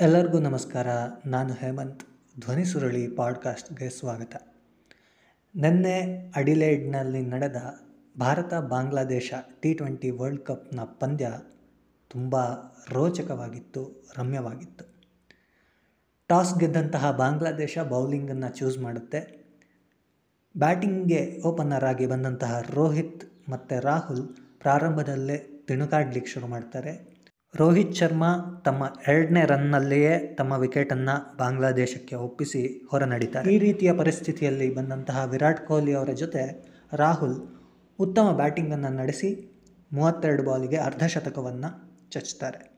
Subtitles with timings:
[0.00, 0.86] ಎಲ್ಲರಿಗೂ ನಮಸ್ಕಾರ.
[1.26, 2.04] ನಾನು ಹೇಮಂತ್.
[2.40, 4.54] ಧ್ವನಿ ಸುರಳಿ ಪಾಡ್ಕಾಸ್ಟ್ಗೆ ಸ್ವಾಗತ.
[5.54, 7.56] ನಿನ್ನೆ ಅಡಿಲೇಡ್ನಲ್ಲಿ ನಡೆದ
[8.20, 11.32] Bharat Bangladesh T twenty World ಕಪ್ನ ಪಂದ್ಯ
[12.08, 12.36] ತುಂಬ
[12.88, 14.84] ರೋಚಕವಾಗಿತ್ತು, ರಮ್ಯವಾಗಿತ್ತು.
[16.28, 19.44] ಟಾಸ್ ಗೆದ್ದಂತಹ ಬಾಂಗ್ಲಾದೇಶ ಬೌಲಿಂಗನ್ನು ಚೂಸ್ ಮಾಡುತ್ತೆ.
[20.56, 24.28] ಬ್ಯಾಟಿಂಗ್ಗೆ ಓಪನರ್ ಆಗಿ ಬಂದಂತಹ ರೋಹಿತ್ ಮತ್ತು ರಾಹುಲ್
[24.60, 27.09] ಪ್ರಾರಂಭದಲ್ಲೇ ತಿಣುಕಾಡ್ಲಿಕ್ಕೆ ಶುರು ಮಾಡ್ತಾರೆ.
[27.54, 35.24] ರೋಹಿತ್ ಶರ್ಮಾ ತಮ್ಮ ಎರಡನೇ ರನ್ನಲ್ಲಿಯೇ ತಮ್ಮ ವಿಕೆಟನ್ನು ಬಾಂಗ್ಲಾದೇಶಕ್ಕೆ ಒಪ್ಪಿಸಿ ಹೊರ ನಡೀತಾರೆ ಈ ರೀತಿಯ ಪರಿಸ್ಥಿತಿಯಲ್ಲಿ ಬಂದಂತಹ
[35.24, 37.36] ವಿರಾಟ್ ಕೊಹ್ಲಿ ಅವರ ಜೊತೆ ರಾಹುಲ್
[37.98, 39.50] ಉತ್ತಮ ಬ್ಯಾಟಿಂಗನ್ನು ನಡೆಸಿ
[39.92, 42.70] ಮೂವತ್ತೆರಡು ಬಾಲಿಗೆ ಅರ್ಧಶತಕವನ್ನು ಚಚ್ತಾರೆ.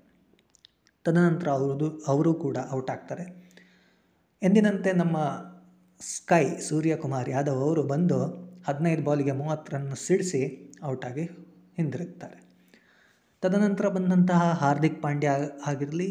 [1.06, 3.24] ತದನಂತರ ಅವರು ಅವರು ಕೂಡ ಔಟ್ ಆಗ್ತಾರೆ.
[4.42, 5.16] ಎಂದಿನಂತೆ ನಮ್ಮ
[6.00, 8.20] ಸ್ಕೈ ಸೂರ್ಯಕುಮಾರ್ ಯಾದವ್ ಅವರು ಬಂದು
[8.68, 11.22] ಹದಿನೈದು ಬಾಲಿಗೆ ಮೂವತ್ತು ಸಿಡಿಸಿ ಔಟಾಗಿ
[11.78, 12.41] ಹಿಂದಿರುಗ್ತಾರೆ.
[13.42, 15.30] ತದನಂತರ ಬಂದಂತಹ ಹಾರ್ದಿಕ್ ಪಾಂಡ್ಯ
[15.70, 16.10] ಆಗಿರಲಿ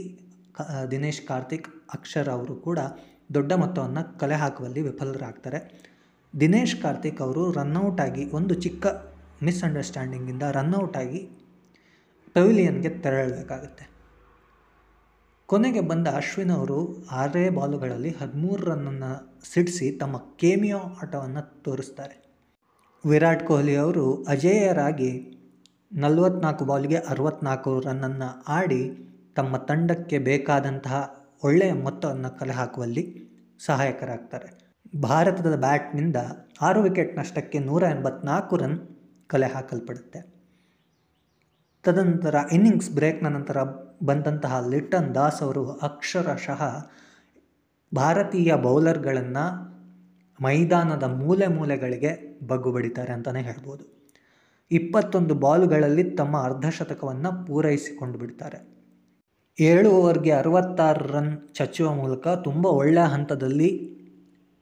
[0.93, 1.67] ದಿನೇಶ್ ಕಾರ್ತಿಕ್,
[1.97, 2.79] ಅಕ್ಷರ್ ಅವರು ಕೂಡ
[3.35, 5.59] ದೊಡ್ಡ ಮೊತ್ತವನ್ನು ಕಲೆ ಹಾಕುವಲ್ಲಿ ವಿಫಲರಾಗ್ತಾರೆ.
[6.33, 8.85] ದಿನೇಶ್ ಕಾರ್ತಿಕ್ ಅವರು ರನ್ಔಟ್ ಆಗಿ ಒಂದು ಚಿಕ್ಕ
[9.47, 11.21] ಮಿಸ್ಅಂಡರ್ಸ್ಟ್ಯಾಂಡಿಂಗಿಂದ ರನ್ಔಟ್ ಆಗಿ
[12.35, 13.85] ಪೆವಿಲಿಯನ್ಗೆ ತೆರಳಬೇಕಾಗುತ್ತೆ.
[15.49, 16.77] ಕೊನೆಗೆ ಬಂದ ಅಶ್ವಿನ್ ಅವರು
[17.21, 19.11] ಆರೇ ಬಾಲುಗಳಲ್ಲಿ ಹದಿಮೂರು ರನ್ನನ್ನು
[19.51, 22.15] ಸಿಡಿಸಿ ತಮ್ಮ ಕೇಮಿಯೋ ಆಟವನ್ನು ತೋರಿಸ್ತಾರೆ.
[23.03, 25.11] ವಿರಾಟ್ ಕೊಹ್ಲಿ ಅವರು ಅಜೇಯರಾಗಿ
[25.91, 28.97] ನಲವತ್ನಾಲ್ಕು ಬಾಲ್ಗೆ ಅರವತ್ನಾಲ್ಕು ರನ್ನನ್ನು ಆಡಿ
[29.35, 34.71] ತಮ್ಮ ತಂಡಕ್ಕೆ ಬೇಕಾದಂತಹ ಒಳ್ಳೆಯ ಮೊತ್ತವನ್ನು ಕಲೆ ಹಾಕುವಲ್ಲಿ ಸಹಾಯಕರಾಗ್ತಾರೆ.
[35.01, 36.15] ಭಾರತದ ಬ್ಯಾಟ್ನಿಂದ
[36.61, 38.79] ಆರು ವಿಕೆಟ್ ನಷ್ಟಕ್ಕೆ ನೂರ ಎಂಬತ್ನಾಲ್ಕು ರನ್
[39.27, 40.21] ಕಲೆ ಹಾಕಲ್ಪಡುತ್ತೆ.
[41.83, 43.63] ತದನಂತರ ಇನ್ನಿಂಗ್ಸ್ ಬ್ರೇಕ್ನ ನಂತರ
[44.03, 46.87] ಬಂದಂತಹ ಲಿಟನ್ ದಾಸ್ ಅವರು ಅಕ್ಷರಶಃ
[47.95, 49.45] ಭಾರತೀಯ ಬೌಲರ್ಗಳನ್ನು
[50.43, 54.00] ಮೈದಾನದ ಮೂಲೆ ಮೂಲೆಗಳಿಗೆ ಬಗ್ಗು ಬಡಿತಾರೆ ಅಂತಲೇ ಹೇಳ್ಬೋದು.
[54.71, 58.59] ಇಪ್ಪತ್ತೊಂದು ಬಾಲುಗಳಲ್ಲಿ ತಮ್ಮ ಅರ್ಧಶತಕವನ್ನು ಪೂರೈಸಿಕೊಂಡು ಬಿಡ್ತಾರೆ.
[59.59, 63.69] ಏಳು ಓವರ್ಗೆ ಅರವತ್ತಾರು ರನ್ ಚಚ್ಚುವ ಮೂಲಕ ತುಂಬ ಒಳ್ಳೆಯ ಹಂತದಲ್ಲಿ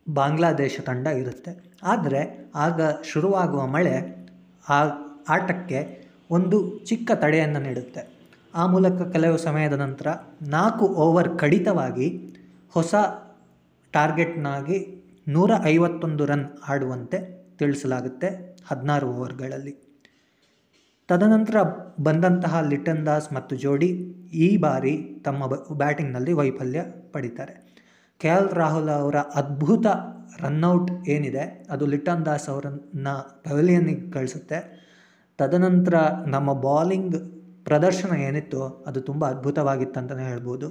[0.09, 1.51] ಬಾಂಗ್ಲಾದೇಶ ತಂಡ ಇರುತ್ತೆ.
[1.83, 2.21] ಆದರೆ
[2.55, 3.95] ಆಗ ಶುರುವಾಗುವ ಮಳೆ
[4.69, 4.79] ಆ
[5.29, 5.79] ಆಟಕ್ಕೆ
[6.31, 8.01] ಒಂದು ಚಿಕ್ಕ ತಡೆಯನ್ನು ನೀಡುತ್ತೆ.
[8.55, 10.07] ಆ ಮೂಲಕ ಕೆಲವು ಸಮಯದ ನಂತರ
[10.41, 12.07] ನಾಲ್ಕು ಓವರ್ ಕಡಿತವಾಗಿ
[12.75, 12.95] ಹೊಸ
[13.93, 14.79] ಟಾರ್ಗೆಟ್ನಾಗಿ
[15.27, 17.17] ನೂರ ಐವತ್ತೊಂದು ರನ್ ಆಡುವಂತೆ
[17.59, 18.29] ತಿಳಿಸಲಾಗುತ್ತೆ
[18.69, 19.88] ಹದಿನಾರು ಓವರ್ಗಳಲ್ಲಿ.
[21.09, 21.57] ತದನಂತರ
[22.07, 23.89] ಬಂದಂತಹ ಲಿಟನ್ ದಾಸ್ ಮತ್ತು ಜೋಡಿ
[24.45, 24.93] ಈ ಬಾರಿ
[25.25, 25.47] ತಮ್ಮ
[25.81, 26.81] ಬ್ಯಾಟಿಂಗ್ನಲ್ಲಿ ವೈಫಲ್ಯ
[27.13, 27.53] ಪಡಿತಾರೆ.
[28.21, 29.85] ಕೆ ಎಲ್ ರಾಹುಲ್ ಅವರ ಅದ್ಭುತ
[30.43, 31.43] ರನ್ಔಟ್ ಏನಿದೆ,
[31.73, 33.13] ಅದು ಲಿಟನ್ ದಾಸ್ ಅವರನ್ನು
[33.45, 34.59] ಪೆವಿಲಿಯನ್ನಿಗೆ ಕಳಿಸುತ್ತೆ.
[35.39, 35.95] ತದನಂತರ
[36.35, 37.17] ನಮ್ಮ ಬಾಲಿಂಗ್
[37.67, 40.67] ಪ್ರದರ್ಶನ ಏನಿತ್ತು ಅದು ತುಂಬ ಅದ್ಭುತವಾಗಿತ್ತು ಅಂತಲೇ ಹೇಳ್ಬೋದು.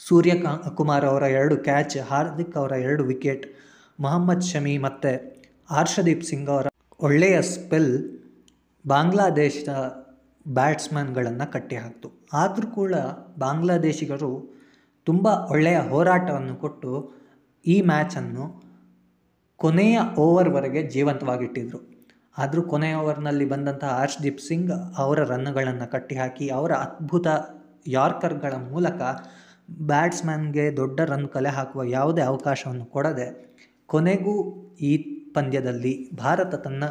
[0.00, 0.32] ಸೂರ್ಯ
[0.78, 3.46] ಕುಮಾರ್ ಅವರ ಎರಡು ಕ್ಯಾಚ್, ಹಾರ್ದಿಕ್ ಅವರ ಎರಡು ವಿಕೆಟ್,
[4.00, 5.12] ಮೊಹಮ್ಮದ್ ಶಮಿ ಮತ್ತು
[5.76, 6.66] ಹರ್ಷದೀಪ್ ಸಿಂಗ್ ಅವರ
[7.00, 7.92] ಒಳ್ಳೆಯ ಸ್ಪೆಲ್
[8.90, 9.72] ಬಾಂಗ್ಲಾದೇಶದ
[10.46, 12.08] ಬ್ಯಾಟ್ಸ್ಮನ್ಗಳನ್ನು ಕಟ್ಟಿಹಾಕ್ತು.
[12.32, 12.94] ಆದರೂ ಕೂಡ
[13.38, 14.30] ಬಾಂಗ್ಲಾದೇಶಿಗರು
[15.06, 16.90] ತುಂಬ ಒಳ್ಳೆಯ ಹೋರಾಟವನ್ನು ಕೊಟ್ಟು
[17.66, 18.44] ಈ ಮ್ಯಾಚನ್ನು
[19.60, 21.78] ಕೊನೆಯ ಓವರ್ವರೆಗೆ ಜೀವಂತವಾಗಿಟ್ಟಿದ್ರು.
[22.38, 27.26] ಆದರೂ ಕೊನೆಯ ಓವರ್ನಲ್ಲಿ ಬಂದಂತಹ ಹರ್ಷ್ದೀಪ್ ಸಿಂಗ್ ಅವರ ರನ್ಗಳನ್ನು ಕಟ್ಟಿಹಾಕಿ, ಅವರ ಅದ್ಭುತ
[27.86, 29.00] ಯಾರ್ಕರ್ಗಳ ಮೂಲಕ
[29.90, 33.26] ಬ್ಯಾಟ್ಸ್ಮನ್ಗೆ ದೊಡ್ಡ ರನ್ ಕಲೆ ಹಾಕುವ ಯಾವುದೇ ಅವಕಾಶವನ್ನು ಕೊಡದೆ
[33.86, 34.34] ಕೊನೆಗೂ
[34.80, 34.92] ಈ
[35.34, 36.84] ಪಂದ್ಯದಲ್ಲಿ ಭಾರತ ತನ್ನ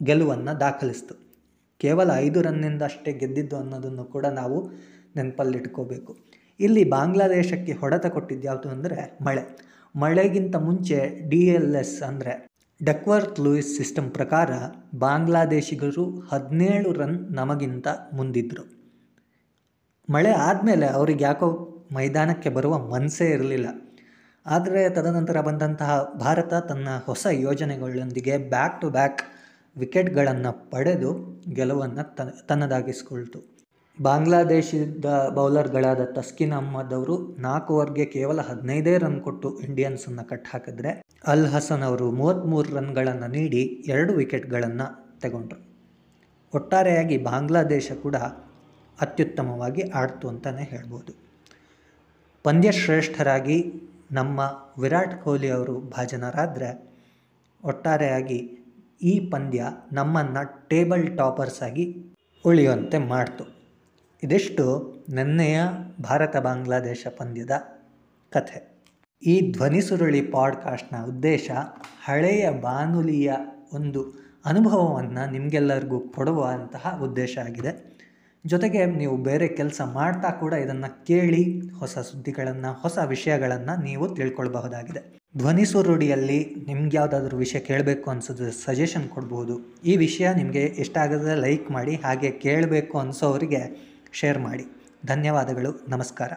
[0.00, 1.14] ಗೆಲುವನ್ನು ದಾಖಲಿಸ್ತು.
[1.80, 4.58] ಕೇವಲ ಐದು ರನ್ನಿಂದ ಅಷ್ಟೇ ಗೆದ್ದಿದ್ದು ಅನ್ನೋದನ್ನು ಕೂಡ ನಾವು
[5.16, 6.12] ನೆನಪಲ್ಲಿಟ್ಕೋಬೇಕು.
[6.60, 9.44] ಇಲ್ಲಿ ಬಾಂಗ್ಲಾದೇಶಕ್ಕೆ ಹೊಡೆತ ಕೊಟ್ಟಿದ್ದು ಯಾವುದು ಅಂದರೆ ಮಳೆ.
[9.94, 10.98] ಮಳೆಗಿಂತ ಮುಂಚೆ
[11.30, 12.32] ಡಿ ಎಲ್ ಎಸ್ ಅಂದರೆ
[12.80, 14.50] ಡಕ್ವರ್ತ್ ಲೂಯಿಸ್ ಸಿಸ್ಟಮ್ ಪ್ರಕಾರ
[14.94, 18.64] ಬಾಂಗ್ಲಾದೇಶಿಗರು ಹದಿನೇಳು ರನ್ ನಮಗಿಂತ ಮುಂದಿದ್ದರು
[20.08, 21.48] ಮಳೆ ಆದಮೇಲೆ ಅವ್ರಿಗೆ ಯಾಕೋ
[21.92, 23.68] ಮೈದಾನಕ್ಕೆ ಬರುವ ಮನಸ್ಸೇ ಇರಲಿಲ್ಲ.
[24.46, 25.90] ಆದರೆ ತದನಂತರ ಬಂದಂತಹ
[26.20, 29.22] ಭಾರತ ತನ್ನ ಹೊಸ ಯೋಜನೆಗಳೊಂದಿಗೆ ಬ್ಯಾಕ್ ಟು ಬ್ಯಾಕ್
[29.76, 31.10] ವಿಕೆಟ್ಗಳನ್ನು ಪಡೆದು
[31.54, 32.02] ಗೆಲುವನ್ನು
[32.46, 33.54] ತನ್ನದಾಗಿಸಿಕೊಳ್ತು.
[34.02, 41.46] ಬಾಂಗ್ಲಾದೇಶದ ಬೌಲರ್ಗಳಾದ ತಸ್ಕಿನ್ ಅಹ್ಮದ್ ಅವರು ನಾಲ್ಕು ಓವರ್ಗೆ ಕೇವಲ ಹದಿನೈದೇ ರನ್ ಕೊಟ್ಟು ಇಂಡಿಯನ್ಸನ್ನು ಕಟ್ ಹಾಕಿದ್ರೆ ಅಲ್
[41.46, 44.86] ಹಸನ್ ಅವರು ಮೂವತ್ತ್ಮೂರು ರನ್ಗಳನ್ನು ನೀಡಿ ಎರಡು ವಿಕೆಟ್ಗಳನ್ನು
[45.20, 45.60] ತಗೊಂಡ್ರು.
[46.54, 48.16] ಒಟ್ಟಾರೆಯಾಗಿ ಬಾಂಗ್ಲಾದೇಶ ಕೂಡ
[49.00, 51.12] ಅತ್ಯುತ್ತಮವಾಗಿ ಆಡ್ತು ಅಂತಲೇ ಹೇಳ್ಬೋದು.
[52.42, 53.58] ಪಂದ್ಯಶ್ರೇಷ್ಠರಾಗಿ
[54.12, 54.40] ನಮ್ಮ
[54.82, 56.94] ವಿರಾಟ್ ಕೊಹ್ಲಿ ಅವರು ಭಾಜನರಾದರೆ
[57.64, 58.38] ಒಟ್ಟಾರೆಯಾಗಿ
[59.02, 62.06] ಈ ಪಂದ್ಯ ನಮ್ಮನ್ನು ಟೇಬಲ್ ಟಾಪರ್ಸ್ ಆಗಿ
[62.46, 63.44] ಉಳಿಯುವಂತೆ ಮಾಡ್ತು.
[64.22, 65.60] ಇದಿಷ್ಟು ನೆನ್ನೆಯ
[66.02, 67.50] ಭಾರತ ಬಾಂಗ್ಲಾದೇಶ ಪಂದ್ಯದ
[68.32, 68.74] ಕಥೆ.
[69.26, 71.50] ಈ ಧ್ವನಿ ಸುರುಳಿ ಪಾಡ್ಕಾಸ್ಟ್ನ ಉದ್ದೇಶ
[72.04, 73.32] ಹಳೆಯ ಬಾನುಲಿಯ
[73.72, 77.94] ಒಂದು ಅನುಭವವನ್ನು ನಿಮಗೆಲ್ಲರಿಗೂ ಕೊಡುವಂತಹ ಉದ್ದೇಶ ಆಗಿದೆ.
[78.46, 81.42] ಜೊತೆಗೆ ನೀವು ಬೇರೆ ಕೆಲಸ ಮಾಡ್ತಾ ಕೂಡ ಇದನ್ನು ಕೇಳಿ
[81.80, 85.02] ಹೊಸ ಸುದ್ದಿಗಳನ್ನು, ಹೊಸ ವಿಷಯಗಳನ್ನು ನೀವು ತಿಳ್ಕೊಳ್ಬಹುದಾಗಿದೆ.
[85.36, 89.56] ಧ್ವನಿ ಸುರುಡಿಯಲ್ಲಿ ನಿಮ್ಗೆ ಯಾವುದಾದ್ರೂ ವಿಷಯ ಕೇಳಬೇಕು ಅನ್ಸೋದು ಸಜೆಷನ್ ಕೊಡ್ಬೋದು.
[89.84, 93.62] ಈ ವಿಷಯ ನಿಮಗೆ ಇಷ್ಟ ಆಗದ್ರೆ ಲೈಕ್ ಮಾಡಿ, ಹಾಗೆ ಕೇಳಬೇಕು ಅನಿಸೋರಿಗೆ
[94.12, 94.66] ಶೇರ್ ಮಾಡಿ.
[95.06, 96.32] ಧನ್ಯವಾದಗಳು, ನಮಸ್ಕಾರ.